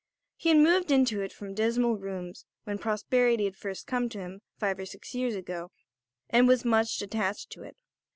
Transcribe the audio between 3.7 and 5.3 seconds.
come to him, five or six